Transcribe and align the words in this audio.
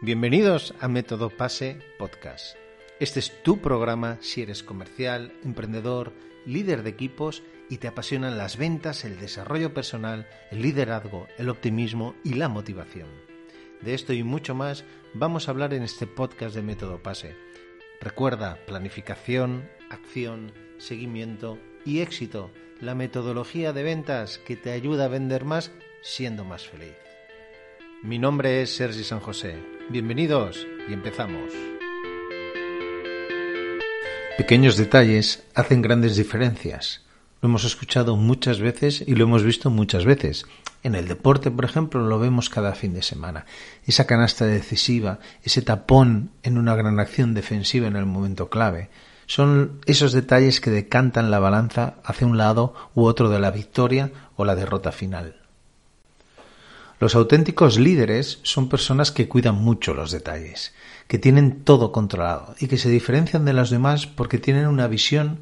Bienvenidos 0.00 0.74
a 0.78 0.86
Método 0.86 1.28
Pase 1.28 1.80
Podcast. 1.98 2.56
Este 3.00 3.18
es 3.18 3.42
tu 3.42 3.60
programa 3.60 4.18
si 4.20 4.42
eres 4.42 4.62
comercial, 4.62 5.32
emprendedor, 5.42 6.12
líder 6.46 6.84
de 6.84 6.90
equipos 6.90 7.42
y 7.68 7.78
te 7.78 7.88
apasionan 7.88 8.38
las 8.38 8.58
ventas, 8.58 9.04
el 9.04 9.18
desarrollo 9.18 9.74
personal, 9.74 10.28
el 10.52 10.62
liderazgo, 10.62 11.26
el 11.36 11.48
optimismo 11.48 12.14
y 12.22 12.34
la 12.34 12.48
motivación. 12.48 13.08
De 13.80 13.94
esto 13.94 14.12
y 14.12 14.22
mucho 14.22 14.54
más 14.54 14.84
vamos 15.14 15.48
a 15.48 15.50
hablar 15.50 15.74
en 15.74 15.82
este 15.82 16.06
podcast 16.06 16.54
de 16.54 16.62
Método 16.62 17.02
Pase. 17.02 17.34
Recuerda, 18.00 18.64
planificación, 18.66 19.68
acción, 19.90 20.52
seguimiento 20.78 21.58
y 21.84 22.02
éxito, 22.02 22.52
la 22.80 22.94
metodología 22.94 23.72
de 23.72 23.82
ventas 23.82 24.38
que 24.38 24.54
te 24.54 24.70
ayuda 24.70 25.06
a 25.06 25.08
vender 25.08 25.44
más 25.44 25.72
siendo 26.02 26.44
más 26.44 26.68
feliz. 26.68 27.07
Mi 28.04 28.16
nombre 28.16 28.62
es 28.62 28.76
Sergi 28.76 29.02
San 29.02 29.18
José. 29.18 29.58
Bienvenidos 29.90 30.68
y 30.88 30.92
empezamos. 30.92 31.52
Pequeños 34.36 34.76
detalles 34.76 35.42
hacen 35.56 35.82
grandes 35.82 36.14
diferencias. 36.14 37.02
Lo 37.42 37.48
hemos 37.48 37.64
escuchado 37.64 38.14
muchas 38.14 38.60
veces 38.60 39.02
y 39.04 39.16
lo 39.16 39.24
hemos 39.24 39.42
visto 39.42 39.68
muchas 39.70 40.04
veces. 40.04 40.46
En 40.84 40.94
el 40.94 41.08
deporte, 41.08 41.50
por 41.50 41.64
ejemplo, 41.64 42.00
lo 42.06 42.20
vemos 42.20 42.50
cada 42.50 42.76
fin 42.76 42.94
de 42.94 43.02
semana. 43.02 43.46
Esa 43.84 44.06
canasta 44.06 44.46
decisiva, 44.46 45.18
ese 45.42 45.62
tapón 45.62 46.30
en 46.44 46.56
una 46.56 46.76
gran 46.76 47.00
acción 47.00 47.34
defensiva 47.34 47.88
en 47.88 47.96
el 47.96 48.06
momento 48.06 48.48
clave. 48.48 48.90
Son 49.26 49.80
esos 49.86 50.12
detalles 50.12 50.60
que 50.60 50.70
decantan 50.70 51.32
la 51.32 51.40
balanza 51.40 51.96
hacia 52.04 52.28
un 52.28 52.38
lado 52.38 52.74
u 52.94 53.06
otro 53.06 53.28
de 53.28 53.40
la 53.40 53.50
victoria 53.50 54.12
o 54.36 54.44
la 54.44 54.54
derrota 54.54 54.92
final. 54.92 55.37
Los 57.00 57.14
auténticos 57.14 57.78
líderes 57.78 58.40
son 58.42 58.68
personas 58.68 59.12
que 59.12 59.28
cuidan 59.28 59.54
mucho 59.54 59.94
los 59.94 60.10
detalles, 60.10 60.74
que 61.06 61.18
tienen 61.18 61.62
todo 61.62 61.92
controlado 61.92 62.54
y 62.58 62.66
que 62.66 62.78
se 62.78 62.90
diferencian 62.90 63.44
de 63.44 63.52
los 63.52 63.70
demás 63.70 64.06
porque 64.06 64.38
tienen 64.38 64.66
una 64.66 64.88
visión 64.88 65.38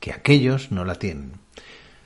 que 0.00 0.12
aquellos 0.12 0.72
no 0.72 0.84
la 0.84 0.96
tienen. 0.96 1.32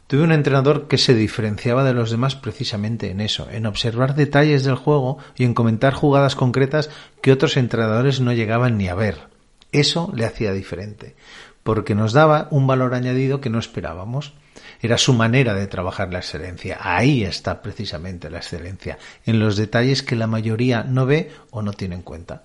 Tuve 0.06 0.24
un 0.24 0.32
entrenador 0.32 0.88
que 0.88 0.98
se 0.98 1.14
diferenciaba 1.14 1.84
de 1.84 1.94
los 1.94 2.10
demás 2.10 2.34
precisamente 2.34 3.10
en 3.10 3.20
eso, 3.20 3.48
en 3.48 3.64
observar 3.64 4.16
detalles 4.16 4.64
del 4.64 4.74
juego 4.74 5.18
y 5.36 5.44
en 5.44 5.54
comentar 5.54 5.94
jugadas 5.94 6.34
concretas 6.34 6.90
que 7.22 7.32
otros 7.32 7.56
entrenadores 7.56 8.20
no 8.20 8.32
llegaban 8.32 8.76
ni 8.76 8.88
a 8.88 8.94
ver. 8.94 9.28
Eso 9.72 10.12
le 10.14 10.24
hacía 10.24 10.52
diferente, 10.52 11.14
porque 11.62 11.94
nos 11.94 12.12
daba 12.12 12.48
un 12.50 12.66
valor 12.66 12.94
añadido 12.94 13.40
que 13.40 13.50
no 13.50 13.60
esperábamos. 13.60 14.32
Era 14.80 14.98
su 14.98 15.12
manera 15.12 15.54
de 15.54 15.66
trabajar 15.66 16.12
la 16.12 16.20
excelencia. 16.20 16.78
Ahí 16.80 17.22
está 17.22 17.62
precisamente 17.62 18.30
la 18.30 18.38
excelencia, 18.38 18.98
en 19.26 19.38
los 19.38 19.56
detalles 19.56 20.02
que 20.02 20.16
la 20.16 20.26
mayoría 20.26 20.82
no 20.84 21.06
ve 21.06 21.30
o 21.50 21.62
no 21.62 21.72
tiene 21.72 21.96
en 21.96 22.02
cuenta. 22.02 22.42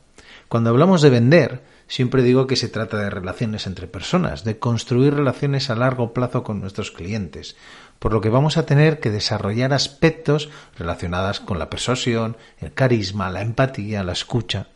Cuando 0.48 0.70
hablamos 0.70 1.02
de 1.02 1.10
vender, 1.10 1.64
siempre 1.88 2.22
digo 2.22 2.46
que 2.48 2.56
se 2.56 2.70
trata 2.70 2.98
de 2.98 3.10
relaciones 3.10 3.68
entre 3.68 3.88
personas, 3.88 4.44
de 4.44 4.60
construir 4.60 5.14
relaciones 5.14 5.70
a 5.70 5.76
largo 5.76 6.14
plazo 6.14 6.44
con 6.44 6.62
nuestros 6.62 6.92
clientes, 6.92 7.56
por 8.00 8.14
lo 8.14 8.22
que 8.22 8.30
vamos 8.30 8.58
a 8.58 8.66
tener 8.66 9.00
que 9.00 9.12
desarrollar 9.12 9.74
aspectos 9.74 10.50
relacionados 10.78 11.40
con 11.40 11.58
la 11.58 11.70
persuasión, 11.70 12.38
el 12.60 12.74
carisma, 12.74 13.32
la 13.32 13.42
empatía, 13.42 14.04
la 14.04 14.14
escucha. 14.14 14.68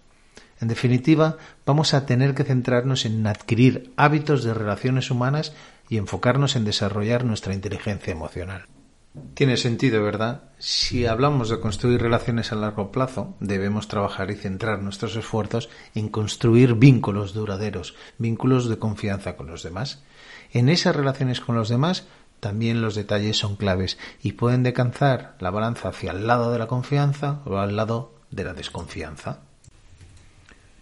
En 0.62 0.68
definitiva, 0.68 1.38
vamos 1.66 1.94
a 1.94 2.06
tener 2.06 2.34
que 2.34 2.44
centrarnos 2.44 3.06
en 3.06 3.26
adquirir 3.28 3.94
hábitos 3.96 4.44
de 4.44 4.54
relaciones 4.54 5.10
humanas 5.10 5.54
y 5.90 5.98
enfocarnos 5.98 6.56
en 6.56 6.66
desarrollar 6.66 7.26
nuestra 7.26 7.54
inteligencia 7.54 8.12
emocional. 8.12 8.66
Tiene 9.34 9.58
sentido, 9.58 10.04
¿verdad? 10.04 10.44
Si 10.60 11.06
hablamos 11.06 11.50
de 11.50 11.60
construir 11.60 12.02
relaciones 12.02 12.52
a 12.52 12.56
largo 12.56 12.92
plazo, 12.92 13.36
debemos 13.40 13.88
trabajar 13.88 14.30
y 14.30 14.36
centrar 14.36 14.82
nuestros 14.82 15.16
esfuerzos 15.16 15.70
en 15.96 16.10
construir 16.10 16.76
vínculos 16.76 17.34
duraderos, 17.34 17.96
vínculos 18.18 18.70
de 18.70 18.78
confianza 18.78 19.36
con 19.36 19.48
los 19.48 19.64
demás. 19.64 20.04
En 20.52 20.70
esas 20.70 20.96
relaciones 20.96 21.42
con 21.42 21.56
los 21.56 21.70
demás, 21.70 22.06
también 22.40 22.82
los 22.82 22.96
detalles 22.96 23.38
son 23.38 23.56
claves 23.56 23.98
y 24.22 24.34
pueden 24.34 24.64
decantar 24.64 25.36
la 25.40 25.50
balanza 25.50 25.90
hacia 25.90 26.12
el 26.12 26.28
lado 26.28 26.52
de 26.52 26.60
la 26.60 26.68
confianza 26.68 27.42
o 27.46 27.58
al 27.58 27.76
lado 27.76 28.14
de 28.30 28.44
la 28.44 28.54
desconfianza. 28.54 29.40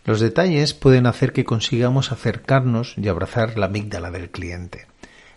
Los 0.06 0.20
detalles 0.20 0.74
pueden 0.74 1.06
hacer 1.06 1.34
que 1.34 1.46
consigamos 1.46 2.12
acercarnos 2.12 2.94
y 2.98 3.08
abrazar 3.08 3.58
la 3.58 3.66
amígdala 3.66 4.12
del 4.12 4.30
cliente. 4.30 4.88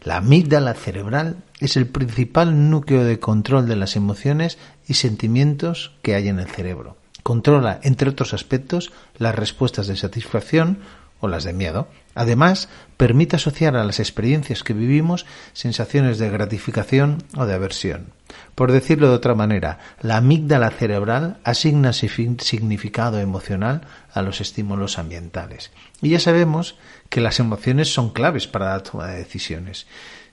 La 0.03 0.17
amígdala 0.17 0.75
cerebral 0.75 1.45
es 1.59 1.77
el 1.77 1.87
principal 1.87 2.71
núcleo 2.71 3.05
de 3.05 3.21
control 3.21 3.69
de 3.69 3.77
las 3.77 3.97
emociones 3.97 4.59
y 4.89 4.95
sentimientos 4.95 5.93
que 6.03 6.15
hay 6.15 6.29
en 6.29 6.39
el 6.39 6.49
cerebro. 6.49 6.97
Controla, 7.23 7.81
entre 7.83 8.09
otros 8.09 8.33
aspectos, 8.33 8.93
las 9.19 9.35
respuestas 9.35 9.87
de 9.87 9.97
satisfacción 9.97 10.79
o 11.21 11.29
las 11.29 11.45
de 11.45 11.53
miedo. 11.53 11.89
Además, 12.15 12.69
permite 12.97 13.37
asociar 13.37 13.77
a 13.77 13.85
las 13.85 14.01
experiencias 14.01 14.65
que 14.65 14.73
vivimos 14.73 15.27
sensaciones 15.53 16.19
de 16.19 16.31
gratificación 16.31 17.23
o 17.37 17.47
de 17.47 17.55
aversión. 17.55 18.13
Por 18.55 18.73
decirlo 18.73 19.09
de 19.09 19.15
otra 19.15 19.35
manera, 19.35 19.79
la 20.01 20.17
amígdala 20.17 20.71
cerebral 20.71 21.39
asigna 21.45 21.93
significado 21.93 23.21
emocional 23.21 23.83
a 24.13 24.23
los 24.23 24.41
estímulos 24.41 24.99
ambientales. 24.99 25.71
Y 26.03 26.11
ya 26.11 26.21
sabemos 26.21 26.77
que 27.09 27.21
las 27.21 27.41
emociones 27.41 27.93
son 27.93 28.11
claves 28.11 28.47
para 28.47 28.71
la 28.71 28.83
toma 28.83 29.07
de 29.07 29.19
decisiones. 29.19 29.87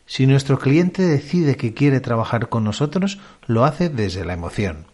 Si 0.06 0.26
nuestro 0.26 0.58
cliente 0.58 1.04
decide 1.04 1.58
que 1.58 1.74
quiere 1.74 2.00
trabajar 2.00 2.50
con 2.50 2.64
nosotros, 2.64 3.20
lo 3.46 3.66
hace 3.66 3.90
desde 3.90 4.26
la 4.26 4.34
emoción. 4.34 4.86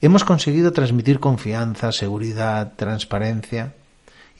Hemos 0.00 0.24
conseguido 0.24 0.72
transmitir 0.72 1.18
confianza, 1.18 1.90
seguridad, 1.90 2.74
transparencia 2.76 3.74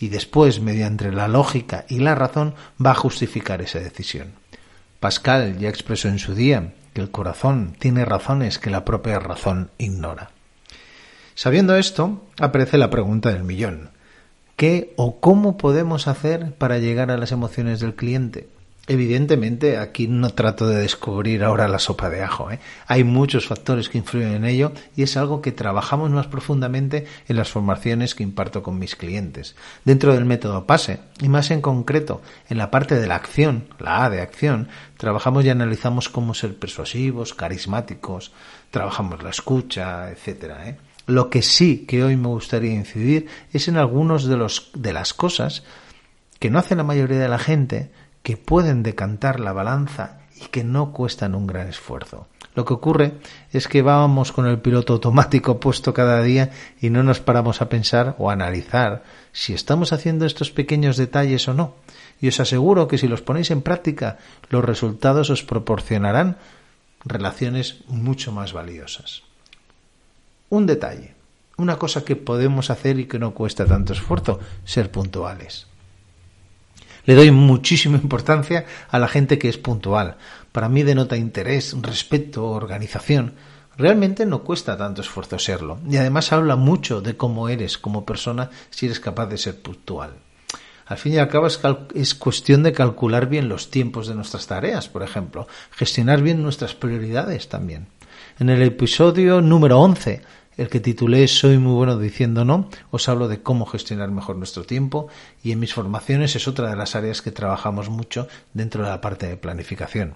y 0.05 0.11
después, 0.11 0.61
mediante 0.61 1.11
la 1.11 1.29
lógica 1.29 1.87
y 1.89 1.99
la 1.99 2.15
razón, 2.15 2.55
va 2.85 2.91
a 2.91 2.95
justificar 2.95 3.63
esa 3.63 3.79
decisión. 3.79 4.33
Pascal 5.01 5.57
ya 5.59 5.71
expresó 5.71 6.09
en 6.09 6.19
su 6.19 6.35
día 6.35 6.75
que 6.93 7.01
el 7.01 7.11
corazón 7.11 7.75
tiene 7.79 8.05
razones 8.05 8.59
que 8.59 8.69
la 8.69 8.85
propia 8.85 9.19
razón 9.19 9.71
ignora. 9.79 10.31
Sabiendo 11.35 11.75
esto, 11.77 12.23
aparece 12.39 12.77
la 12.77 12.91
pregunta 12.91 13.31
del 13.31 13.45
millón. 13.45 13.93
¿Qué 14.57 14.93
o 14.97 15.21
cómo 15.21 15.57
podemos 15.57 16.07
hacer 16.07 16.53
para 16.53 16.77
llegar 16.77 17.11
a 17.11 17.17
las 17.17 17.33
emociones 17.33 17.81
del 17.81 17.95
cliente? 17.95 18.49
Evidentemente, 18.87 19.79
aquí 19.79 20.09
no 20.09 20.31
trato 20.31 20.69
de 20.69 20.83
descubrir 20.83 21.43
ahora 21.43 21.69
la 21.69 21.79
sopa 21.79 22.11
de 22.11 22.23
ajo. 22.23 22.51
¿eh? 22.51 22.61
Hay 22.87 23.03
muchos 23.03 23.47
factores 23.47 23.89
que 23.89 23.97
influyen 23.97 24.33
en 24.33 24.45
ello 24.45 24.73
y 24.95 25.03
es 25.03 25.17
algo 25.17 25.41
que 25.41 25.53
trabajamos 25.53 26.11
más 26.11 26.27
profundamente 26.27 27.07
en 27.27 27.37
las 27.37 27.49
formaciones 27.49 28.15
que 28.15 28.23
imparto 28.23 28.63
con 28.63 28.79
mis 28.79 28.95
clientes. 28.95 29.57
Dentro 29.87 30.13
del 30.13 30.27
método 30.27 30.67
PASE, 30.67 31.01
y 31.23 31.31
más 31.31 31.51
en 31.51 31.63
concreto 31.63 32.21
en 32.51 32.59
la 32.59 32.71
parte 32.71 32.97
de 32.97 33.07
la 33.07 33.15
acción, 33.15 33.69
la 33.79 34.05
A 34.05 34.11
de 34.11 34.21
acción, 34.21 34.69
trabajamos 34.99 35.47
y 35.47 35.49
analizamos 35.49 36.11
cómo 36.11 36.35
ser 36.35 36.55
persuasivos, 36.55 37.33
carismáticos, 37.33 38.33
trabajamos 38.71 39.23
la 39.23 39.31
escucha, 39.31 40.11
etcétera. 40.11 40.69
¿eh? 40.69 40.77
Lo 41.07 41.31
que 41.31 41.41
sí 41.41 41.87
que 41.87 42.05
hoy 42.05 42.17
me 42.17 42.29
gustaría 42.29 42.75
incidir 42.75 43.29
es 43.51 43.67
en 43.69 43.79
algunos 43.79 44.27
de, 44.27 44.37
los, 44.37 44.71
de 44.75 44.93
las 44.93 45.15
cosas 45.15 45.63
que 46.39 46.51
no 46.51 46.59
hace 46.59 46.77
la 46.77 46.85
mayoría 46.85 47.19
de 47.19 47.29
la 47.29 47.39
gente, 47.39 47.91
que 48.25 48.39
pueden 48.39 48.83
decantar 48.83 49.39
la 49.39 49.53
balanza 49.53 50.19
y 50.35 50.47
que 50.47 50.65
no 50.65 50.93
cuestan 50.93 51.37
un 51.37 51.47
gran 51.47 51.69
esfuerzo. 51.69 52.27
Lo 52.55 52.65
que 52.65 52.73
ocurre 52.73 53.19
es 53.53 53.69
que 53.69 53.83
vamos 53.83 54.33
con 54.33 54.47
el 54.47 54.61
piloto 54.61 54.95
automático 54.95 55.61
puesto 55.61 55.93
cada 55.93 56.23
día 56.23 56.51
y 56.81 56.89
no 56.89 57.03
nos 57.03 57.21
paramos 57.21 57.61
a 57.61 57.69
pensar 57.69 58.17
o 58.19 58.31
analizar 58.31 59.05
si 59.33 59.53
estamos 59.53 59.93
haciendo 59.93 60.25
estos 60.25 60.51
pequeños 60.51 60.97
detalles 60.97 61.47
o 61.49 61.55
no. 61.55 61.75
Y 62.21 62.29
os 62.29 62.41
aseguro 62.41 62.89
que 62.89 62.97
si 62.97 63.09
los 63.09 63.23
ponéis 63.23 63.51
en 63.51 63.61
práctica, 63.61 64.19
los 64.49 64.65
resultados 64.65 65.29
os 65.29 65.43
proporcionarán 65.43 66.39
relaciones 67.05 67.85
mucho 67.89 68.33
más 68.33 68.55
valiosas. 68.55 69.23
Un 70.49 70.65
detalle, 70.65 71.15
una 71.59 71.77
cosa 71.77 72.05
que 72.05 72.17
podemos 72.17 72.71
hacer 72.71 72.99
y 72.99 73.07
que 73.07 73.19
no 73.19 73.35
cuesta 73.35 73.67
tanto 73.67 73.93
esfuerzo, 73.93 74.41
ser 74.65 74.91
puntuales. 74.91 75.67
Le 77.07 77.15
doy 77.15 77.31
muchísima 77.31 77.97
importancia 77.97 78.65
a 78.91 78.99
la 78.99 79.09
gente 79.09 79.39
que 79.39 79.49
es 79.49 79.59
puntual. 79.59 80.17
Para 80.53 80.69
mí 80.69 80.83
denota 80.83 81.17
interés, 81.17 81.77
respeto, 81.81 82.47
organización. 82.47 83.35
Realmente 83.77 84.25
no 84.25 84.43
cuesta 84.43 84.77
tanto 84.77 85.03
esfuerzo 85.03 85.39
serlo. 85.39 85.79
Y 85.89 85.97
además 85.97 86.33
habla 86.33 86.57
mucho 86.57 87.01
de 87.01 87.17
cómo 87.17 87.49
eres 87.49 87.77
como 87.77 88.07
persona 88.07 88.51
si 88.71 88.87
eres 88.87 89.01
capaz 89.01 89.27
de 89.27 89.39
ser 89.39 89.61
puntual. 89.61 90.15
Al 90.87 90.99
fin 90.99 91.15
y 91.15 91.19
al 91.19 91.29
cabo 91.29 91.47
es, 91.47 92.15
cuestión 92.15 92.63
de 92.63 92.73
calcular 92.73 93.27
bien 93.27 93.49
los 93.49 93.71
tiempos 93.71 94.07
de 94.07 94.15
nuestras 94.15 94.47
tareas, 94.47 94.89
por 94.89 95.03
ejemplo, 95.03 95.49
gestionar 95.71 96.21
bien 96.21 96.43
nuestras 96.43 96.75
prioridades 96.75 97.49
también. 97.49 97.87
En 98.39 98.51
el 98.51 98.61
episodio 98.63 99.41
número 99.41 99.81
11, 99.81 100.23
el 100.57 100.69
que 100.69 100.81
titulé 100.81 101.27
Soy 101.29 101.59
muy 101.59 101.73
bueno 101.73 101.99
diciendo 101.99 102.45
no, 102.45 102.69
os 102.91 103.09
hablo 103.09 103.29
de 103.29 103.43
cómo 103.43 103.67
gestionar 103.67 104.11
mejor 104.11 104.37
nuestro 104.37 104.65
tiempo 104.65 105.09
y 105.43 105.53
en 105.53 105.61
mis 105.61 105.75
formaciones 105.75 106.37
es 106.37 106.49
otra 106.49 106.71
de 106.71 106.77
las 106.77 106.95
áreas 106.97 107.23
que 107.23 107.31
trabajamos 107.31 107.89
mucho 107.89 108.29
dentro 108.53 108.85
de 108.85 108.91
la 108.91 109.01
parte 109.01 109.27
de 109.27 109.37
planificación. 109.37 110.15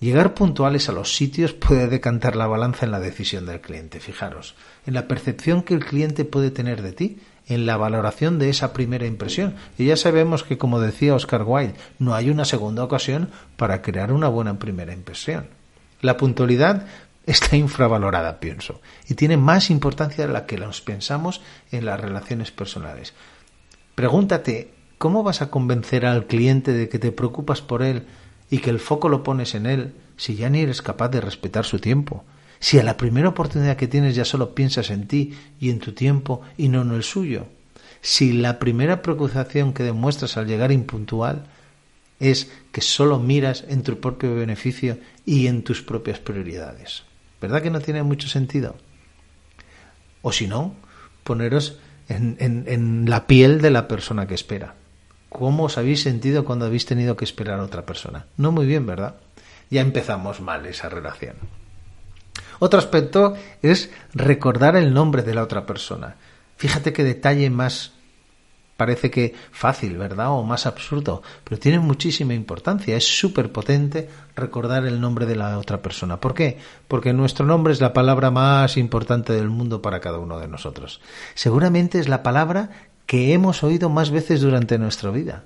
Llegar 0.00 0.34
puntuales 0.34 0.88
a 0.88 0.92
los 0.92 1.16
sitios 1.16 1.52
puede 1.54 1.88
decantar 1.88 2.36
la 2.36 2.46
balanza 2.46 2.86
en 2.86 2.92
la 2.92 3.00
decisión 3.00 3.46
del 3.46 3.60
cliente, 3.60 4.00
fijaros, 4.00 4.54
en 4.86 4.94
la 4.94 5.08
percepción 5.08 5.62
que 5.62 5.74
el 5.74 5.84
cliente 5.84 6.24
puede 6.24 6.50
tener 6.50 6.82
de 6.82 6.92
ti 6.92 7.18
en 7.48 7.66
la 7.66 7.76
valoración 7.76 8.38
de 8.38 8.50
esa 8.50 8.72
primera 8.72 9.06
impresión. 9.06 9.54
Y 9.78 9.86
ya 9.86 9.96
sabemos 9.96 10.44
que, 10.44 10.58
como 10.58 10.80
decía 10.80 11.14
Oscar 11.14 11.44
Wilde, 11.46 11.74
no 11.98 12.14
hay 12.14 12.30
una 12.30 12.44
segunda 12.44 12.84
ocasión 12.84 13.30
para 13.56 13.80
crear 13.80 14.12
una 14.12 14.28
buena 14.28 14.58
primera 14.58 14.92
impresión. 14.92 15.46
La 16.00 16.16
puntualidad 16.16 16.86
está 17.28 17.56
infravalorada, 17.56 18.40
pienso, 18.40 18.80
y 19.06 19.14
tiene 19.14 19.36
más 19.36 19.68
importancia 19.68 20.26
de 20.26 20.32
la 20.32 20.46
que 20.46 20.56
nos 20.56 20.80
pensamos 20.80 21.42
en 21.70 21.84
las 21.84 22.00
relaciones 22.00 22.50
personales. 22.50 23.12
Pregúntate, 23.94 24.72
¿cómo 24.96 25.22
vas 25.22 25.42
a 25.42 25.50
convencer 25.50 26.06
al 26.06 26.26
cliente 26.26 26.72
de 26.72 26.88
que 26.88 26.98
te 26.98 27.12
preocupas 27.12 27.60
por 27.60 27.82
él 27.82 28.06
y 28.50 28.58
que 28.58 28.70
el 28.70 28.80
foco 28.80 29.10
lo 29.10 29.22
pones 29.22 29.54
en 29.54 29.66
él 29.66 29.92
si 30.16 30.36
ya 30.36 30.48
ni 30.48 30.60
eres 30.60 30.80
capaz 30.80 31.10
de 31.10 31.20
respetar 31.20 31.66
su 31.66 31.78
tiempo? 31.78 32.24
Si 32.60 32.78
a 32.78 32.82
la 32.82 32.96
primera 32.96 33.28
oportunidad 33.28 33.76
que 33.76 33.88
tienes 33.88 34.16
ya 34.16 34.24
solo 34.24 34.54
piensas 34.54 34.88
en 34.90 35.06
ti 35.06 35.34
y 35.60 35.68
en 35.68 35.80
tu 35.80 35.92
tiempo 35.92 36.40
y 36.56 36.68
no 36.68 36.80
en 36.80 36.92
el 36.92 37.02
suyo. 37.02 37.46
Si 38.00 38.32
la 38.32 38.58
primera 38.58 39.02
preocupación 39.02 39.74
que 39.74 39.82
demuestras 39.82 40.38
al 40.38 40.46
llegar 40.46 40.72
impuntual 40.72 41.44
es 42.20 42.50
que 42.72 42.80
solo 42.80 43.18
miras 43.18 43.64
en 43.68 43.82
tu 43.82 44.00
propio 44.00 44.34
beneficio 44.34 44.98
y 45.26 45.46
en 45.46 45.62
tus 45.62 45.82
propias 45.82 46.18
prioridades. 46.18 47.04
¿Verdad 47.40 47.62
que 47.62 47.70
no 47.70 47.80
tiene 47.80 48.02
mucho 48.02 48.28
sentido? 48.28 48.76
O 50.22 50.32
si 50.32 50.46
no, 50.46 50.74
poneros 51.24 51.78
en, 52.08 52.36
en, 52.38 53.08
la 53.08 53.26
piel 53.26 53.60
de 53.60 53.70
la 53.70 53.86
persona 53.86 54.26
que 54.26 54.34
espera. 54.34 54.74
¿Cómo 55.28 55.64
os 55.64 55.78
habéis 55.78 56.02
sentido 56.02 56.44
cuando 56.44 56.64
habéis 56.64 56.86
tenido 56.86 57.16
que 57.16 57.24
esperar 57.24 57.60
a 57.60 57.64
otra 57.64 57.84
persona? 57.84 58.26
No 58.36 58.50
muy 58.50 58.66
bien, 58.66 58.86
¿verdad? 58.86 59.16
Ya 59.70 59.82
empezamos 59.82 60.40
mal 60.40 60.64
esa 60.66 60.88
relación. 60.88 61.36
Otro 62.58 62.78
aspecto 62.78 63.34
es 63.62 63.90
recordar 64.14 64.74
el 64.76 64.92
nombre 64.92 65.22
de 65.22 65.34
la 65.34 65.42
otra 65.42 65.66
persona. 65.66 66.16
Fíjate 66.56 66.92
qué 66.92 67.04
detalle 67.04 67.50
más 67.50 67.92
parece 68.78 69.10
que 69.10 69.34
fácil, 69.50 69.98
¿verdad? 69.98 70.30
O 70.30 70.44
más 70.44 70.64
absurdo, 70.64 71.20
pero 71.42 71.58
tiene 71.58 71.80
muchísima 71.80 72.32
importancia. 72.32 72.96
Es 72.96 73.18
súper 73.18 73.50
potente 73.50 74.08
recordar 74.36 74.86
el 74.86 75.00
nombre 75.00 75.26
de 75.26 75.34
la 75.34 75.58
otra 75.58 75.82
persona. 75.82 76.20
¿Por 76.20 76.32
qué? 76.32 76.58
Porque 76.86 77.12
nuestro 77.12 77.44
nombre 77.44 77.72
es 77.72 77.80
la 77.80 77.92
palabra 77.92 78.30
más 78.30 78.76
importante 78.76 79.32
del 79.32 79.48
mundo 79.48 79.82
para 79.82 79.98
cada 79.98 80.18
uno 80.18 80.38
de 80.38 80.46
nosotros. 80.46 81.00
Seguramente 81.34 81.98
es 81.98 82.08
la 82.08 82.22
palabra 82.22 82.70
que 83.04 83.32
hemos 83.32 83.64
oído 83.64 83.90
más 83.90 84.12
veces 84.12 84.42
durante 84.42 84.78
nuestra 84.78 85.10
vida. 85.10 85.42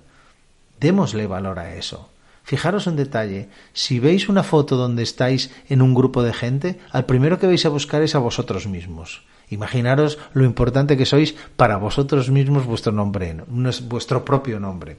Démosle 0.78 1.26
valor 1.26 1.58
a 1.58 1.74
eso. 1.74 2.10
Fijaros 2.42 2.86
un 2.86 2.96
detalle, 2.96 3.48
si 3.72 3.98
veis 3.98 4.28
una 4.28 4.42
foto 4.42 4.76
donde 4.76 5.04
estáis 5.04 5.50
en 5.70 5.80
un 5.80 5.94
grupo 5.94 6.22
de 6.22 6.34
gente, 6.34 6.80
al 6.90 7.06
primero 7.06 7.38
que 7.38 7.46
vais 7.46 7.64
a 7.64 7.70
buscar 7.70 8.02
es 8.02 8.14
a 8.14 8.18
vosotros 8.18 8.66
mismos. 8.66 9.22
Imaginaros 9.52 10.18
lo 10.32 10.44
importante 10.44 10.96
que 10.96 11.04
sois 11.04 11.36
para 11.60 11.76
vosotros 11.76 12.30
mismos 12.32 12.64
vuestro 12.64 12.90
nombre, 12.90 13.36
vuestro 13.84 14.24
propio 14.24 14.56
nombre. 14.58 14.96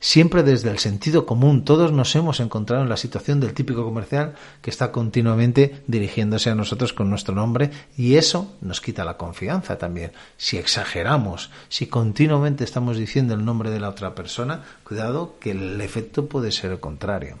Siempre 0.00 0.42
desde 0.42 0.70
el 0.70 0.78
sentido 0.78 1.26
común, 1.26 1.64
todos 1.64 1.92
nos 1.92 2.14
hemos 2.14 2.40
encontrado 2.40 2.82
en 2.82 2.88
la 2.88 2.96
situación 2.96 3.40
del 3.40 3.52
típico 3.52 3.84
comercial 3.84 4.36
que 4.62 4.70
está 4.70 4.90
continuamente 4.90 5.82
dirigiéndose 5.86 6.48
a 6.48 6.54
nosotros 6.54 6.94
con 6.94 7.10
nuestro 7.10 7.34
nombre 7.34 7.70
y 7.96 8.14
eso 8.14 8.56
nos 8.62 8.80
quita 8.80 9.04
la 9.04 9.18
confianza 9.18 9.76
también. 9.76 10.12
Si 10.38 10.56
exageramos, 10.56 11.50
si 11.68 11.88
continuamente 11.88 12.64
estamos 12.64 12.96
diciendo 12.96 13.34
el 13.34 13.44
nombre 13.44 13.70
de 13.70 13.80
la 13.80 13.90
otra 13.90 14.14
persona, 14.14 14.62
cuidado 14.84 15.34
que 15.40 15.50
el 15.50 15.80
efecto 15.80 16.26
puede 16.26 16.52
ser 16.52 16.70
el 16.70 16.80
contrario. 16.80 17.38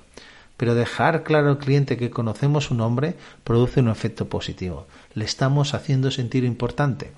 Pero 0.58 0.74
dejar 0.74 1.22
claro 1.22 1.48
al 1.48 1.58
cliente 1.58 1.96
que 1.96 2.10
conocemos 2.10 2.64
su 2.64 2.74
nombre 2.74 3.14
produce 3.44 3.80
un 3.80 3.88
efecto 3.88 4.28
positivo. 4.28 4.86
Le 5.14 5.24
estamos 5.24 5.72
haciendo 5.72 6.10
sentir 6.10 6.44
importante. 6.44 7.12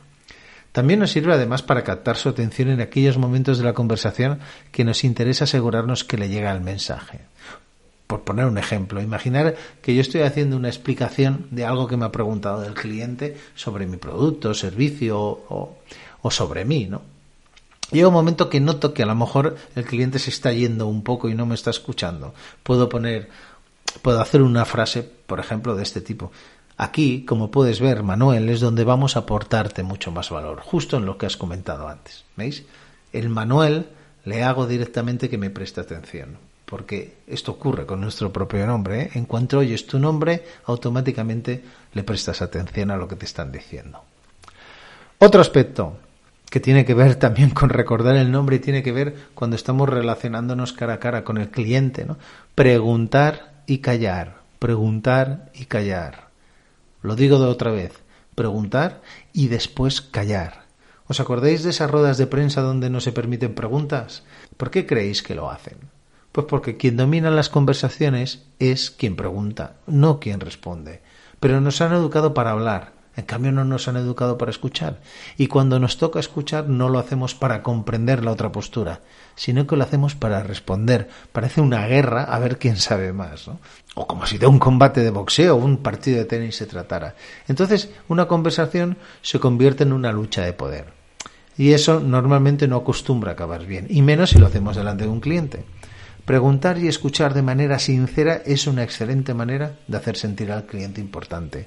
También 0.72 1.00
nos 1.00 1.10
sirve 1.10 1.32
además 1.32 1.62
para 1.62 1.82
captar 1.82 2.16
su 2.16 2.28
atención 2.28 2.68
en 2.68 2.80
aquellos 2.80 3.18
momentos 3.18 3.58
de 3.58 3.64
la 3.64 3.72
conversación 3.72 4.38
que 4.70 4.84
nos 4.84 5.02
interesa 5.02 5.44
asegurarnos 5.44 6.04
que 6.04 6.18
le 6.18 6.28
llega 6.28 6.52
el 6.52 6.60
mensaje. 6.60 7.20
Por 8.06 8.22
poner 8.22 8.44
un 8.44 8.58
ejemplo, 8.58 9.00
imaginar 9.00 9.56
que 9.80 9.94
yo 9.94 10.02
estoy 10.02 10.20
haciendo 10.20 10.56
una 10.56 10.68
explicación 10.68 11.46
de 11.50 11.64
algo 11.64 11.88
que 11.88 11.96
me 11.96 12.04
ha 12.04 12.12
preguntado 12.12 12.64
el 12.64 12.74
cliente 12.74 13.36
sobre 13.54 13.86
mi 13.86 13.96
producto, 13.96 14.52
servicio 14.52 15.18
o, 15.18 15.78
o 16.20 16.30
sobre 16.30 16.64
mí, 16.66 16.86
¿no? 16.86 17.02
Llega 17.90 18.08
un 18.08 18.14
momento 18.14 18.48
que 18.48 18.60
noto 18.60 18.94
que 18.94 19.02
a 19.02 19.06
lo 19.06 19.14
mejor 19.14 19.56
el 19.74 19.84
cliente 19.84 20.18
se 20.18 20.30
está 20.30 20.52
yendo 20.52 20.86
un 20.86 21.02
poco 21.02 21.28
y 21.28 21.34
no 21.34 21.46
me 21.46 21.54
está 21.54 21.70
escuchando. 21.70 22.34
Puedo 22.62 22.88
poner, 22.88 23.28
puedo 24.02 24.20
hacer 24.20 24.42
una 24.42 24.64
frase, 24.64 25.02
por 25.02 25.40
ejemplo, 25.40 25.74
de 25.74 25.82
este 25.82 26.00
tipo. 26.00 26.30
Aquí, 26.76 27.24
como 27.24 27.50
puedes 27.50 27.80
ver, 27.80 28.02
Manuel, 28.02 28.48
es 28.48 28.60
donde 28.60 28.84
vamos 28.84 29.16
a 29.16 29.20
aportarte 29.20 29.82
mucho 29.82 30.12
más 30.12 30.30
valor, 30.30 30.60
justo 30.60 30.96
en 30.96 31.04
lo 31.04 31.18
que 31.18 31.26
has 31.26 31.36
comentado 31.36 31.88
antes. 31.88 32.24
¿Veis? 32.36 32.64
El 33.12 33.28
Manuel 33.28 33.88
le 34.24 34.44
hago 34.44 34.66
directamente 34.66 35.28
que 35.28 35.36
me 35.36 35.50
preste 35.50 35.80
atención, 35.80 36.38
porque 36.64 37.18
esto 37.26 37.52
ocurre 37.52 37.86
con 37.86 38.00
nuestro 38.00 38.32
propio 38.32 38.66
nombre. 38.66 39.02
¿eh? 39.02 39.10
En 39.14 39.26
cuanto 39.26 39.58
oyes 39.58 39.86
tu 39.86 39.98
nombre, 39.98 40.44
automáticamente 40.66 41.62
le 41.92 42.04
prestas 42.04 42.40
atención 42.40 42.90
a 42.90 42.96
lo 42.96 43.08
que 43.08 43.16
te 43.16 43.26
están 43.26 43.50
diciendo. 43.50 44.02
Otro 45.18 45.40
aspecto 45.40 45.98
que 46.50 46.60
tiene 46.60 46.84
que 46.84 46.94
ver 46.94 47.14
también 47.14 47.50
con 47.50 47.70
recordar 47.70 48.16
el 48.16 48.30
nombre 48.30 48.56
y 48.56 48.58
tiene 48.58 48.82
que 48.82 48.92
ver 48.92 49.14
cuando 49.34 49.56
estamos 49.56 49.88
relacionándonos 49.88 50.72
cara 50.72 50.94
a 50.94 51.00
cara 51.00 51.24
con 51.24 51.38
el 51.38 51.50
cliente, 51.50 52.04
¿no? 52.04 52.18
Preguntar 52.54 53.62
y 53.66 53.78
callar, 53.78 54.42
preguntar 54.58 55.50
y 55.54 55.66
callar. 55.66 56.28
Lo 57.02 57.16
digo 57.16 57.38
de 57.38 57.46
otra 57.46 57.70
vez, 57.70 58.02
preguntar 58.34 59.00
y 59.32 59.48
después 59.48 60.00
callar. 60.00 60.64
¿Os 61.06 61.20
acordáis 61.20 61.62
de 61.62 61.70
esas 61.70 61.90
ruedas 61.90 62.18
de 62.18 62.26
prensa 62.26 62.60
donde 62.60 62.90
no 62.90 63.00
se 63.00 63.12
permiten 63.12 63.54
preguntas? 63.54 64.24
¿Por 64.56 64.70
qué 64.70 64.86
creéis 64.86 65.22
que 65.22 65.34
lo 65.34 65.50
hacen? 65.50 65.78
Pues 66.32 66.46
porque 66.46 66.76
quien 66.76 66.96
domina 66.96 67.30
las 67.30 67.48
conversaciones 67.48 68.44
es 68.58 68.90
quien 68.90 69.16
pregunta, 69.16 69.76
no 69.86 70.20
quien 70.20 70.40
responde. 70.40 71.00
Pero 71.40 71.60
nos 71.60 71.80
han 71.80 71.92
educado 71.92 72.34
para 72.34 72.52
hablar, 72.52 72.92
en 73.16 73.24
cambio 73.24 73.52
no 73.52 73.64
nos 73.64 73.88
han 73.88 73.96
educado 73.96 74.38
para 74.38 74.50
escuchar. 74.50 75.00
Y 75.36 75.48
cuando 75.48 75.78
nos 75.80 75.98
toca 75.98 76.20
escuchar 76.20 76.68
no 76.68 76.88
lo 76.88 76.98
hacemos 76.98 77.34
para 77.34 77.62
comprender 77.62 78.24
la 78.24 78.30
otra 78.30 78.52
postura, 78.52 79.00
sino 79.34 79.66
que 79.66 79.76
lo 79.76 79.84
hacemos 79.84 80.14
para 80.14 80.42
responder. 80.42 81.08
Parece 81.32 81.60
una 81.60 81.86
guerra 81.86 82.24
a 82.24 82.38
ver 82.38 82.58
quién 82.58 82.76
sabe 82.76 83.12
más. 83.12 83.48
¿no? 83.48 83.58
O 83.94 84.06
como 84.06 84.26
si 84.26 84.38
de 84.38 84.46
un 84.46 84.58
combate 84.58 85.00
de 85.00 85.10
boxeo 85.10 85.56
o 85.56 85.58
un 85.58 85.78
partido 85.78 86.18
de 86.18 86.24
tenis 86.24 86.56
se 86.56 86.66
tratara. 86.66 87.14
Entonces 87.48 87.90
una 88.08 88.26
conversación 88.26 88.96
se 89.22 89.40
convierte 89.40 89.82
en 89.82 89.92
una 89.92 90.12
lucha 90.12 90.42
de 90.42 90.52
poder. 90.52 91.00
Y 91.58 91.72
eso 91.72 92.00
normalmente 92.00 92.68
no 92.68 92.76
acostumbra 92.76 93.32
a 93.32 93.34
acabar 93.34 93.66
bien, 93.66 93.86
y 93.90 94.00
menos 94.00 94.30
si 94.30 94.38
lo 94.38 94.46
hacemos 94.46 94.76
delante 94.76 95.04
de 95.04 95.10
un 95.10 95.20
cliente. 95.20 95.64
Preguntar 96.24 96.78
y 96.78 96.88
escuchar 96.88 97.34
de 97.34 97.42
manera 97.42 97.78
sincera 97.78 98.40
es 98.46 98.66
una 98.66 98.82
excelente 98.84 99.34
manera 99.34 99.72
de 99.88 99.96
hacer 99.96 100.16
sentir 100.16 100.52
al 100.52 100.64
cliente 100.64 101.00
importante. 101.00 101.66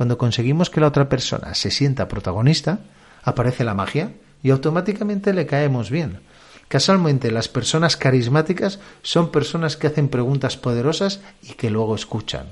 Cuando 0.00 0.16
conseguimos 0.16 0.70
que 0.70 0.80
la 0.80 0.86
otra 0.86 1.10
persona 1.10 1.52
se 1.52 1.70
sienta 1.70 2.08
protagonista, 2.08 2.78
aparece 3.22 3.64
la 3.64 3.74
magia 3.74 4.14
y 4.42 4.48
automáticamente 4.48 5.34
le 5.34 5.44
caemos 5.44 5.90
bien. 5.90 6.20
Casualmente, 6.68 7.30
las 7.30 7.48
personas 7.48 7.98
carismáticas 7.98 8.80
son 9.02 9.30
personas 9.30 9.76
que 9.76 9.88
hacen 9.88 10.08
preguntas 10.08 10.56
poderosas 10.56 11.20
y 11.42 11.52
que 11.52 11.68
luego 11.68 11.94
escuchan. 11.94 12.46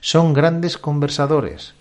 Son 0.00 0.32
grandes 0.32 0.78
conversadores. 0.78 1.74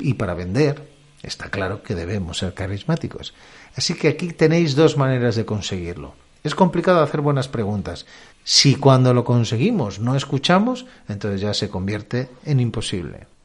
Y 0.00 0.14
para 0.14 0.34
vender, 0.34 0.90
está 1.22 1.50
claro 1.50 1.84
que 1.84 1.94
debemos 1.94 2.38
ser 2.38 2.52
carismáticos. 2.52 3.34
Así 3.76 3.94
que 3.94 4.08
aquí 4.08 4.32
tenéis 4.32 4.74
dos 4.74 4.96
maneras 4.96 5.36
de 5.36 5.44
conseguirlo. 5.44 6.14
Es 6.42 6.56
complicado 6.56 7.00
hacer 7.00 7.20
buenas 7.20 7.46
preguntas. 7.46 8.06
Si 8.42 8.74
cuando 8.74 9.14
lo 9.14 9.22
conseguimos 9.22 10.00
no 10.00 10.16
escuchamos, 10.16 10.84
entonces 11.08 11.40
ya 11.40 11.54
se 11.54 11.70
convierte 11.70 12.28
en 12.44 12.58
imposible. 12.58 13.37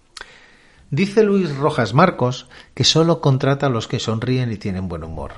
Dice 0.93 1.23
Luis 1.23 1.55
Rojas 1.55 1.95
Marcos 1.95 2.47
que 2.75 2.83
solo 2.83 3.19
contrata 3.19 3.65
a 3.65 3.69
los 3.71 3.87
que 3.87 3.97
sonríen 3.97 4.51
y 4.51 4.57
tienen 4.57 4.87
buen 4.87 5.03
humor. 5.03 5.31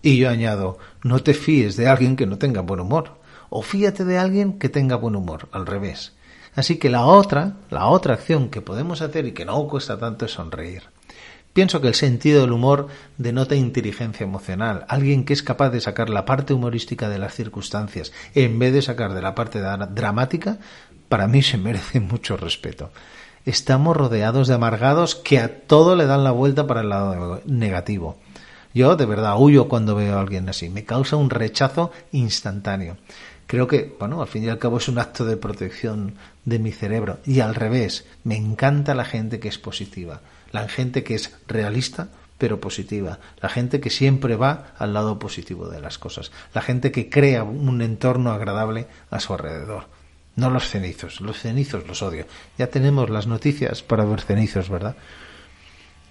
Y 0.00 0.16
yo 0.16 0.30
añado, 0.30 0.78
no 1.04 1.22
te 1.22 1.34
fíes 1.34 1.76
de 1.76 1.88
alguien 1.88 2.16
que 2.16 2.24
no 2.24 2.38
tenga 2.38 2.62
buen 2.62 2.80
humor, 2.80 3.18
o 3.50 3.60
fíate 3.60 4.06
de 4.06 4.16
alguien 4.16 4.58
que 4.58 4.70
tenga 4.70 4.96
buen 4.96 5.14
humor, 5.14 5.50
al 5.52 5.66
revés. 5.66 6.14
Así 6.54 6.78
que 6.78 6.88
la 6.88 7.04
otra, 7.04 7.56
la 7.68 7.88
otra 7.88 8.14
acción 8.14 8.48
que 8.48 8.62
podemos 8.62 9.02
hacer 9.02 9.26
y 9.26 9.32
que 9.32 9.44
no 9.44 9.68
cuesta 9.68 9.98
tanto 9.98 10.24
es 10.24 10.32
sonreír. 10.32 10.84
Pienso 11.52 11.82
que 11.82 11.88
el 11.88 11.94
sentido 11.94 12.40
del 12.40 12.52
humor 12.52 12.88
denota 13.18 13.56
inteligencia 13.56 14.24
emocional, 14.24 14.86
alguien 14.88 15.26
que 15.26 15.34
es 15.34 15.42
capaz 15.42 15.68
de 15.68 15.82
sacar 15.82 16.08
la 16.08 16.24
parte 16.24 16.54
humorística 16.54 17.10
de 17.10 17.18
las 17.18 17.34
circunstancias 17.34 18.10
en 18.34 18.58
vez 18.58 18.72
de 18.72 18.80
sacar 18.80 19.12
de 19.12 19.20
la 19.20 19.34
parte 19.34 19.60
dramática, 19.60 20.56
para 21.10 21.28
mí 21.28 21.42
se 21.42 21.58
merece 21.58 22.00
mucho 22.00 22.38
respeto. 22.38 22.90
Estamos 23.48 23.96
rodeados 23.96 24.46
de 24.46 24.52
amargados 24.52 25.14
que 25.14 25.38
a 25.38 25.60
todo 25.66 25.96
le 25.96 26.04
dan 26.04 26.22
la 26.22 26.32
vuelta 26.32 26.66
para 26.66 26.82
el 26.82 26.90
lado 26.90 27.40
negativo. 27.46 28.18
Yo 28.74 28.94
de 28.94 29.06
verdad 29.06 29.36
huyo 29.38 29.68
cuando 29.68 29.94
veo 29.94 30.18
a 30.18 30.20
alguien 30.20 30.50
así, 30.50 30.68
me 30.68 30.84
causa 30.84 31.16
un 31.16 31.30
rechazo 31.30 31.90
instantáneo. 32.12 32.98
Creo 33.46 33.66
que, 33.66 33.96
bueno, 33.98 34.20
al 34.20 34.28
fin 34.28 34.44
y 34.44 34.50
al 34.50 34.58
cabo 34.58 34.76
es 34.76 34.88
un 34.88 34.98
acto 34.98 35.24
de 35.24 35.38
protección 35.38 36.16
de 36.44 36.58
mi 36.58 36.72
cerebro. 36.72 37.20
Y 37.24 37.40
al 37.40 37.54
revés, 37.54 38.04
me 38.22 38.36
encanta 38.36 38.94
la 38.94 39.06
gente 39.06 39.40
que 39.40 39.48
es 39.48 39.56
positiva, 39.56 40.20
la 40.52 40.68
gente 40.68 41.02
que 41.02 41.14
es 41.14 41.34
realista 41.46 42.08
pero 42.36 42.60
positiva, 42.60 43.18
la 43.40 43.48
gente 43.48 43.80
que 43.80 43.88
siempre 43.88 44.36
va 44.36 44.74
al 44.76 44.92
lado 44.92 45.18
positivo 45.18 45.68
de 45.68 45.80
las 45.80 45.96
cosas, 45.96 46.32
la 46.52 46.60
gente 46.60 46.92
que 46.92 47.08
crea 47.08 47.44
un 47.44 47.80
entorno 47.80 48.30
agradable 48.30 48.88
a 49.10 49.20
su 49.20 49.32
alrededor. 49.32 49.86
No 50.38 50.50
los 50.50 50.68
cenizos, 50.68 51.20
los 51.20 51.40
cenizos 51.40 51.88
los 51.88 52.00
odio. 52.00 52.24
Ya 52.56 52.68
tenemos 52.68 53.10
las 53.10 53.26
noticias 53.26 53.82
para 53.82 54.04
ver 54.04 54.20
cenizos, 54.20 54.68
¿verdad? 54.68 54.94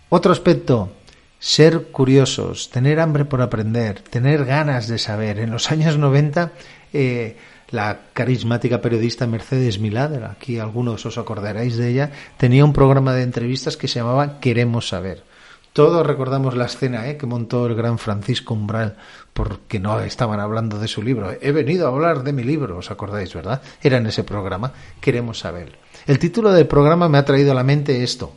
Otro 0.09 0.33
aspecto 0.33 0.91
ser 1.39 1.91
curiosos, 1.93 2.69
tener 2.69 2.99
hambre 2.99 3.23
por 3.23 3.41
aprender, 3.41 4.01
tener 4.01 4.43
ganas 4.43 4.89
de 4.89 4.97
saber. 4.97 5.39
En 5.39 5.51
los 5.51 5.71
años 5.71 5.97
90, 5.97 6.51
eh, 6.91 7.37
la 7.69 8.01
carismática 8.11 8.81
periodista 8.81 9.27
Mercedes 9.27 9.79
Milá, 9.79 10.11
aquí 10.29 10.59
algunos 10.59 11.05
os 11.05 11.17
acordaréis 11.17 11.77
de 11.77 11.87
ella, 11.87 12.11
tenía 12.35 12.65
un 12.65 12.73
programa 12.73 13.13
de 13.13 13.23
entrevistas 13.23 13.77
que 13.77 13.87
se 13.87 13.99
llamaba 13.99 14.41
Queremos 14.41 14.89
saber. 14.89 15.23
Todos 15.77 16.07
recordamos 16.07 16.57
la 16.57 16.65
escena 16.65 17.07
eh, 17.07 17.17
que 17.17 17.27
montó 17.27 17.67
el 17.67 17.75
gran 17.75 17.99
Francisco 17.99 18.55
Umbral 18.55 18.97
porque 19.31 19.79
no 19.79 19.99
estaban 19.99 20.39
hablando 20.39 20.79
de 20.79 20.87
su 20.87 21.03
libro. 21.03 21.31
He 21.39 21.51
venido 21.51 21.85
a 21.85 21.91
hablar 21.91 22.23
de 22.23 22.33
mi 22.33 22.43
libro, 22.43 22.79
¿os 22.79 22.89
acordáis, 22.89 23.31
verdad? 23.35 23.61
Era 23.83 23.97
en 23.97 24.07
ese 24.07 24.23
programa. 24.23 24.73
Queremos 24.99 25.37
saber. 25.37 25.77
El 26.07 26.17
título 26.17 26.51
del 26.51 26.65
programa 26.65 27.09
me 27.09 27.19
ha 27.19 27.25
traído 27.25 27.51
a 27.51 27.53
la 27.53 27.63
mente 27.63 28.01
esto 28.01 28.33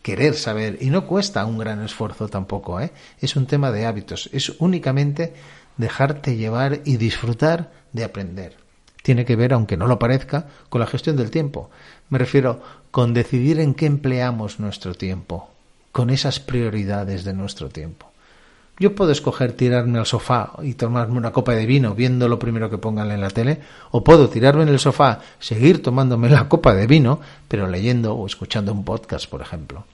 querer 0.00 0.36
saber 0.36 0.78
y 0.80 0.90
no 0.90 1.08
cuesta 1.08 1.44
un 1.44 1.58
gran 1.58 1.82
esfuerzo 1.82 2.28
tampoco, 2.28 2.80
¿eh? 2.80 2.92
Es 3.20 3.34
un 3.34 3.46
tema 3.46 3.72
de 3.72 3.86
hábitos, 3.86 4.30
es 4.32 4.50
únicamente 4.60 5.34
dejarte 5.76 6.36
llevar 6.36 6.82
y 6.84 6.98
disfrutar 6.98 7.72
de 7.92 8.04
aprender. 8.04 8.56
Tiene 9.02 9.24
que 9.24 9.34
ver, 9.34 9.54
aunque 9.54 9.76
no 9.76 9.88
lo 9.88 9.98
parezca, 9.98 10.46
con 10.68 10.80
la 10.80 10.86
gestión 10.86 11.16
del 11.16 11.32
tiempo. 11.32 11.68
Me 12.10 12.18
refiero 12.18 12.62
con 12.92 13.12
decidir 13.12 13.58
en 13.58 13.74
qué 13.74 13.86
empleamos 13.86 14.60
nuestro 14.60 14.94
tiempo, 14.94 15.50
con 15.92 16.10
esas 16.10 16.40
prioridades 16.40 17.24
de 17.24 17.34
nuestro 17.34 17.68
tiempo. 17.68 18.08
Yo 18.80 18.94
puedo 18.94 19.10
escoger 19.10 19.52
tirarme 19.52 19.98
al 19.98 20.06
sofá 20.06 20.52
y 20.62 20.74
tomarme 20.74 21.18
una 21.18 21.32
copa 21.32 21.52
de 21.52 21.66
vino 21.66 21.94
viendo 21.94 22.28
lo 22.28 22.38
primero 22.38 22.70
que 22.70 22.78
pongan 22.78 23.10
en 23.10 23.20
la 23.20 23.30
tele, 23.30 23.60
o 23.90 24.04
puedo 24.04 24.28
tirarme 24.28 24.62
en 24.62 24.68
el 24.68 24.78
sofá, 24.78 25.20
seguir 25.40 25.82
tomándome 25.82 26.30
la 26.30 26.48
copa 26.48 26.74
de 26.74 26.86
vino, 26.86 27.20
pero 27.48 27.66
leyendo 27.66 28.14
o 28.14 28.24
escuchando 28.24 28.72
un 28.72 28.84
podcast, 28.84 29.28
por 29.28 29.40
ejemplo. 29.40 29.84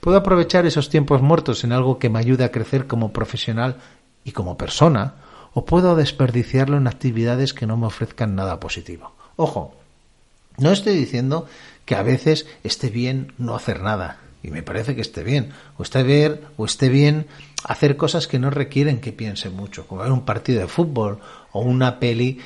Puedo 0.00 0.16
aprovechar 0.16 0.64
esos 0.64 0.88
tiempos 0.88 1.20
muertos 1.20 1.64
en 1.64 1.72
algo 1.72 1.98
que 1.98 2.08
me 2.08 2.18
ayude 2.18 2.44
a 2.44 2.50
crecer 2.50 2.86
como 2.86 3.12
profesional 3.12 3.76
y 4.24 4.32
como 4.32 4.56
persona, 4.56 5.16
o 5.52 5.66
puedo 5.66 5.94
desperdiciarlo 5.94 6.78
en 6.78 6.86
actividades 6.86 7.52
que 7.52 7.66
no 7.66 7.76
me 7.76 7.86
ofrezcan 7.86 8.34
nada 8.34 8.58
positivo. 8.58 9.12
Ojo, 9.36 9.74
no 10.56 10.70
estoy 10.70 10.94
diciendo 10.94 11.46
que 11.84 11.94
a 11.94 12.02
veces 12.02 12.46
esté 12.64 12.88
bien 12.88 13.34
no 13.36 13.54
hacer 13.54 13.82
nada, 13.82 14.18
y 14.42 14.50
me 14.50 14.62
parece 14.62 14.94
que 14.94 15.00
esté 15.00 15.22
bien, 15.22 15.50
o 15.76 15.82
esté 15.82 16.02
bien, 16.02 16.40
o 16.56 16.64
esté 16.64 16.88
bien 16.88 17.26
hacer 17.64 17.96
cosas 17.96 18.26
que 18.26 18.38
no 18.38 18.50
requieren 18.50 19.00
que 19.00 19.12
piense 19.12 19.50
mucho, 19.50 19.86
como 19.86 20.02
ver 20.02 20.12
un 20.12 20.24
partido 20.24 20.60
de 20.60 20.68
fútbol 20.68 21.18
o 21.52 21.60
una 21.60 21.98
peli 21.98 22.40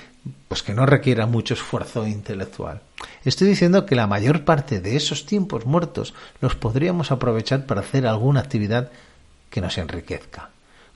pues 0.49 0.63
que 0.63 0.75
no 0.75 0.87
requiera 0.87 1.27
mucho 1.27 1.55
esfuerzo 1.55 2.07
intelectual. 2.07 2.81
Estoy 3.25 3.49
diciendo 3.49 3.85
que 3.85 3.95
la 3.95 4.07
mayor 4.07 4.45
parte 4.45 4.81
de 4.81 4.97
esos 4.97 5.27
tiempos 5.27 5.67
muertos 5.67 6.15
los 6.41 6.55
podríamos 6.55 7.11
aprovechar 7.11 7.67
para 7.67 7.83
hacer 7.83 8.07
alguna 8.07 8.41
actividad 8.41 8.91
que 9.51 9.61
nos 9.61 9.77
enriquezca. 9.77 10.51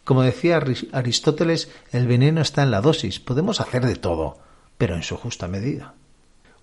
Como 0.05 0.23
decía 0.23 0.63
Aristóteles, 0.93 1.69
el 1.93 2.07
veneno 2.07 2.41
está 2.41 2.63
en 2.63 2.71
la 2.71 2.81
dosis. 2.81 3.21
Podemos 3.21 3.61
hacer 3.61 3.85
de 3.85 3.97
todo, 3.97 4.39
pero 4.79 4.95
en 4.95 5.03
su 5.03 5.19
justa 5.19 5.49
medida. 5.49 5.93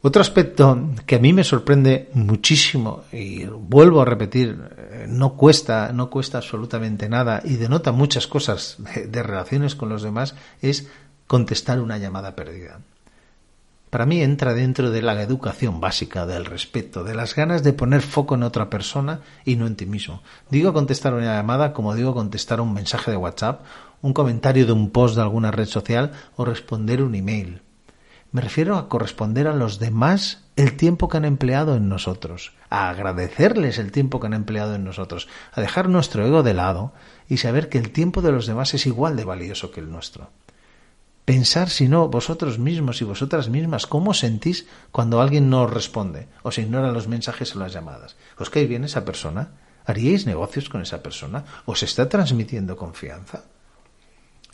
Otro 0.08 0.22
aspecto 0.22 0.92
que 1.08 1.16
a 1.16 1.20
mí 1.20 1.34
me 1.34 1.44
sorprende 1.44 2.12
muchísimo 2.14 3.06
y 3.12 3.46
vuelvo 3.46 4.04
a 4.04 4.06
repetir, 4.06 4.56
eh, 4.78 5.08
no 5.10 5.34
cuesta, 5.34 5.92
no 5.94 6.12
cuesta 6.12 6.38
absolutamente 6.38 7.10
nada 7.10 7.42
y 7.44 7.56
denota 7.56 7.92
muchas 7.92 8.28
cosas 8.28 8.78
de 9.08 9.24
relaciones 9.24 9.74
con 9.74 9.90
los 9.90 10.04
demás 10.04 10.36
es 10.62 10.88
contestar 11.26 11.82
una 11.82 11.98
llamada 11.98 12.36
perdida. 12.36 12.82
Para 13.90 14.06
mí 14.06 14.22
entra 14.22 14.54
dentro 14.54 14.92
de 14.92 15.02
la 15.02 15.20
educación 15.20 15.82
básica, 15.82 16.28
del 16.28 16.46
respeto, 16.46 17.04
de 17.04 17.16
las 17.16 17.34
ganas 17.34 17.64
de 17.64 17.74
poner 17.74 18.04
foco 18.04 18.36
en 18.36 18.44
otra 18.44 18.70
persona 18.70 19.22
y 19.44 19.56
no 19.56 19.66
en 19.66 19.76
ti 19.76 19.88
mismo. 19.88 20.22
Digo 20.52 20.72
contestar 20.72 21.16
una 21.16 21.36
llamada 21.36 21.74
como 21.74 21.96
digo 21.96 22.14
contestar 22.14 22.62
un 22.62 22.76
mensaje 22.76 23.10
de 23.10 23.18
WhatsApp, 23.18 23.66
un 24.04 24.14
comentario 24.14 24.68
de 24.68 24.72
un 24.72 24.92
post 24.92 25.16
de 25.16 25.24
alguna 25.24 25.50
red 25.50 25.66
social 25.66 26.12
o 26.36 26.46
responder 26.46 27.02
un 27.02 27.16
email. 27.16 27.65
Me 28.36 28.42
refiero 28.42 28.76
a 28.76 28.90
corresponder 28.90 29.48
a 29.48 29.56
los 29.56 29.80
demás 29.80 30.44
el 30.58 30.76
tiempo 30.76 31.08
que 31.08 31.16
han 31.16 31.24
empleado 31.24 31.78
en 31.78 31.88
nosotros, 31.88 32.52
a 32.70 32.90
agradecerles 32.90 33.78
el 33.80 33.94
tiempo 33.94 34.20
que 34.20 34.28
han 34.28 34.34
empleado 34.34 34.76
en 34.76 34.84
nosotros, 34.84 35.30
a 35.54 35.62
dejar 35.62 35.88
nuestro 35.88 36.26
ego 36.26 36.44
de 36.44 36.54
lado 36.54 36.92
y 37.30 37.38
saber 37.38 37.70
que 37.70 37.78
el 37.78 37.92
tiempo 37.92 38.22
de 38.22 38.34
los 38.34 38.46
demás 38.46 38.74
es 38.74 38.88
igual 38.88 39.16
de 39.16 39.24
valioso 39.24 39.72
que 39.72 39.80
el 39.80 39.90
nuestro. 39.90 40.32
Pensar 41.24 41.70
si 41.70 41.88
no 41.88 42.10
vosotros 42.10 42.60
mismos 42.60 43.02
y 43.02 43.06
vosotras 43.06 43.48
mismas 43.48 43.88
cómo 43.88 44.14
sentís 44.14 44.68
cuando 44.92 45.22
alguien 45.22 45.50
no 45.50 45.62
os 45.62 45.74
responde 45.74 46.28
o 46.44 46.52
se 46.52 46.64
ignoran 46.64 46.94
los 46.94 47.08
mensajes 47.08 47.56
o 47.56 47.60
las 47.60 47.72
llamadas. 47.72 48.18
¿Os 48.38 48.50
cae 48.50 48.68
bien 48.68 48.84
esa 48.84 49.06
persona? 49.06 49.52
¿Haríais 49.86 50.26
negocios 50.26 50.68
con 50.68 50.82
esa 50.82 51.02
persona? 51.02 51.46
¿Os 51.64 51.84
está 51.84 52.10
transmitiendo 52.10 52.76
confianza? 52.76 53.46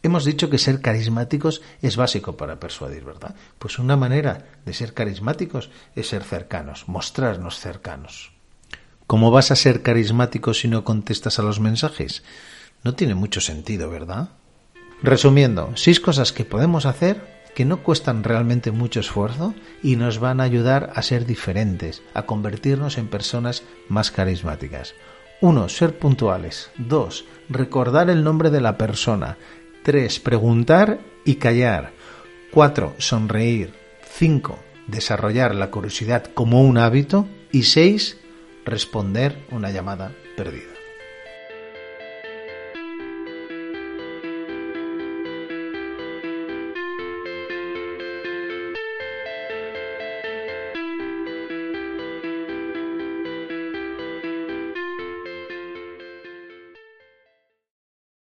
Hemos 0.03 0.25
dicho 0.25 0.49
que 0.49 0.57
ser 0.57 0.81
carismáticos 0.81 1.61
es 1.81 1.95
básico 1.95 2.35
para 2.35 2.59
persuadir, 2.59 3.03
¿verdad? 3.03 3.35
Pues 3.59 3.77
una 3.77 3.95
manera 3.95 4.47
de 4.65 4.73
ser 4.73 4.93
carismáticos 4.93 5.69
es 5.95 6.07
ser 6.07 6.23
cercanos, 6.23 6.87
mostrarnos 6.87 7.59
cercanos. 7.59 8.31
¿Cómo 9.05 9.29
vas 9.29 9.51
a 9.51 9.55
ser 9.55 9.81
carismático 9.81 10.53
si 10.53 10.67
no 10.67 10.83
contestas 10.83 11.37
a 11.37 11.43
los 11.43 11.59
mensajes? 11.59 12.23
No 12.83 12.95
tiene 12.95 13.13
mucho 13.13 13.41
sentido, 13.41 13.89
¿verdad? 13.89 14.29
Resumiendo, 15.03 15.71
seis 15.75 15.99
cosas 15.99 16.31
que 16.31 16.45
podemos 16.45 16.85
hacer 16.85 17.41
que 17.53 17.65
no 17.65 17.83
cuestan 17.83 18.23
realmente 18.23 18.71
mucho 18.71 18.99
esfuerzo 18.99 19.53
y 19.83 19.97
nos 19.97 20.19
van 20.19 20.39
a 20.39 20.43
ayudar 20.43 20.91
a 20.95 21.01
ser 21.01 21.25
diferentes, 21.25 22.01
a 22.13 22.23
convertirnos 22.23 22.97
en 22.97 23.07
personas 23.07 23.63
más 23.89 24.09
carismáticas. 24.11 24.93
1. 25.41 25.69
Ser 25.69 25.97
puntuales. 25.97 26.69
2. 26.77 27.25
Recordar 27.49 28.09
el 28.09 28.23
nombre 28.23 28.51
de 28.51 28.61
la 28.61 28.77
persona. 28.77 29.37
3. 29.83 30.19
Preguntar 30.19 30.99
y 31.25 31.35
callar. 31.35 31.91
4. 32.51 32.95
Sonreír. 32.97 33.73
5. 34.13 34.59
Desarrollar 34.87 35.55
la 35.55 35.71
curiosidad 35.71 36.25
como 36.33 36.61
un 36.61 36.77
hábito. 36.77 37.27
Y 37.51 37.63
6. 37.63 38.17
Responder 38.65 39.37
una 39.51 39.71
llamada 39.71 40.11
perdida. 40.35 40.70